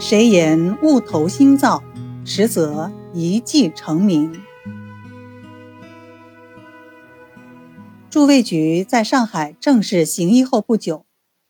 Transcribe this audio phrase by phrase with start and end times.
[0.00, 1.82] 谁言物投心造，
[2.24, 4.40] 实则一计成名。
[8.08, 11.04] 祝卫举在上海正式行医后不久，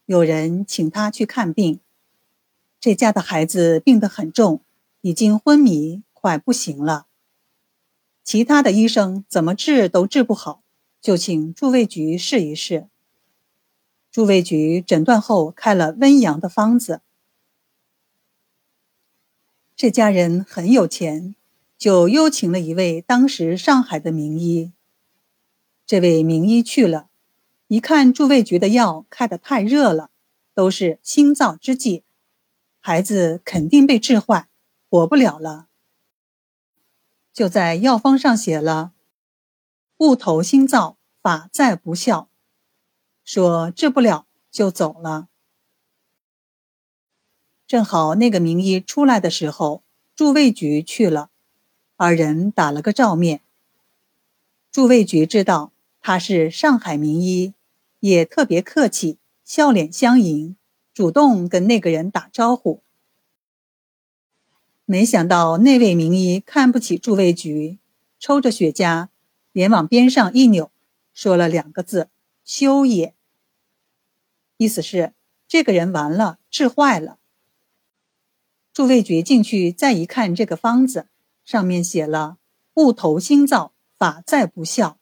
[0.06, 1.80] 有人请他去看病。
[2.80, 4.62] 这家的孩子病得很重，
[5.02, 7.06] 已经昏迷，快不行了。
[8.24, 10.62] 其他的医生怎么治都治不好，
[11.02, 12.88] 就请祝卫举试一试。
[14.10, 17.02] 祝卫举诊断后开了温阳的方子。
[19.78, 21.36] 这家人很有钱，
[21.76, 24.72] 就邀请了一位当时上海的名医。
[25.86, 27.08] 这位名医去了，
[27.68, 30.10] 一看祝卫局的药开得太热了，
[30.52, 32.02] 都是心燥之剂，
[32.80, 34.48] 孩子肯定被治坏，
[34.90, 35.68] 活不了了。
[37.32, 38.90] 就在药方上写了
[39.98, 42.28] “物投心燥，法在不效”，
[43.22, 45.28] 说治不了就走了。
[47.68, 49.82] 正好那个名医出来的时候，
[50.16, 51.28] 祝卫局去了，
[51.96, 53.42] 二人打了个照面。
[54.72, 57.52] 祝卫局知道他是上海名医，
[58.00, 60.56] 也特别客气，笑脸相迎，
[60.94, 62.80] 主动跟那个人打招呼。
[64.86, 67.76] 没想到那位名医看不起祝卫局，
[68.18, 69.08] 抽着雪茄，
[69.52, 70.70] 脸往边上一扭，
[71.12, 72.08] 说了两个字
[72.46, 73.12] ：“休也。”
[74.56, 75.12] 意思是
[75.46, 77.17] 这个人完了，治坏了。
[78.78, 81.08] 祝卫局进去再一看，这个方子
[81.44, 82.38] 上面写了
[82.74, 85.00] “物投心造，法在不效”。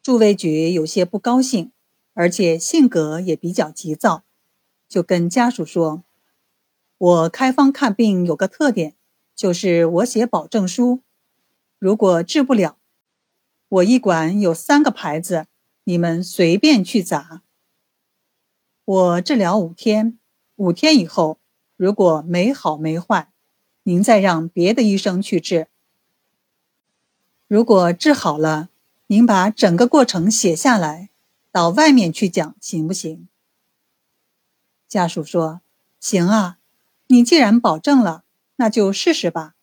[0.00, 1.72] 祝卫局有些不高兴，
[2.14, 4.22] 而且性格也比较急躁，
[4.88, 6.04] 就跟家属说
[6.98, 8.94] ：“我开方看病有个特点，
[9.34, 11.00] 就是我写保证书，
[11.80, 12.78] 如果治不了，
[13.68, 15.48] 我医馆有三个牌子，
[15.82, 17.42] 你们随便去砸。
[18.84, 20.20] 我治疗五天。”
[20.56, 21.38] 五天以后，
[21.76, 23.30] 如果没好没坏，
[23.82, 25.68] 您再让别的医生去治。
[27.46, 28.70] 如果治好了，
[29.08, 31.10] 您把整个过程写下来，
[31.52, 33.28] 到外面去讲，行不行？
[34.88, 35.60] 家属说
[36.00, 36.58] ：“行啊，
[37.08, 38.24] 你既然保证了，
[38.56, 39.54] 那就试试吧。”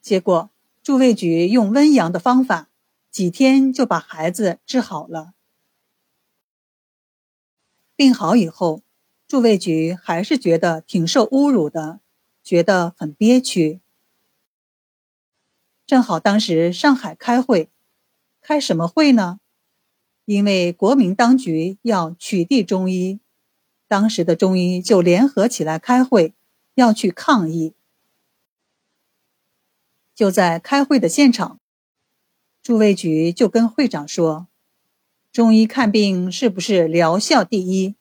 [0.00, 0.50] 结果，
[0.82, 2.70] 祝卫局用温阳的方法，
[3.10, 5.34] 几天就把孩子治好了。
[7.94, 8.80] 病好以后。
[9.32, 12.00] 祝卫局还是觉得挺受侮辱的，
[12.44, 13.80] 觉得很憋屈。
[15.86, 17.70] 正好当时上海开会，
[18.42, 19.40] 开什么会呢？
[20.26, 23.20] 因为国民当局要取缔中医，
[23.88, 26.34] 当时的中医就联合起来开会，
[26.74, 27.72] 要去抗议。
[30.14, 31.58] 就在开会的现场，
[32.62, 34.48] 祝卫局就跟会长说
[35.32, 37.94] ：“中医看病是不是疗效第一？”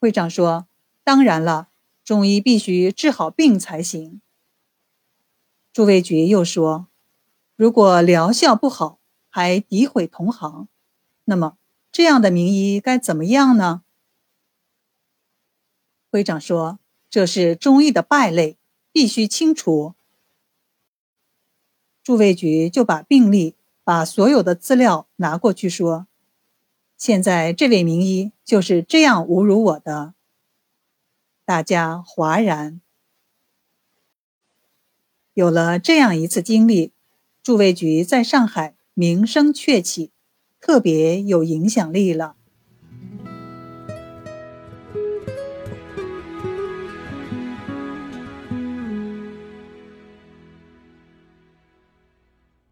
[0.00, 0.66] 会长说
[1.04, 1.68] ：“当然了，
[2.02, 4.22] 中医必须治好病才行。”
[5.74, 6.88] 朱卫局又说
[7.54, 10.66] ：“如果疗效不好，还诋毁同行，
[11.26, 11.58] 那么
[11.92, 13.82] 这样的名医该怎么样呢？”
[16.10, 16.78] 会长说
[17.10, 18.56] ：“这是中医的败类，
[18.90, 19.94] 必须清除。”
[22.02, 26.06] 朱卫局就把病历、把所有的资料拿过去说。
[27.00, 30.12] 现在这位名医就是这样侮辱我的，
[31.46, 32.82] 大家哗然。
[35.32, 36.92] 有了这样一次经历，
[37.42, 40.10] 驻卫局在上海名声鹊起，
[40.60, 42.36] 特别有影响力了。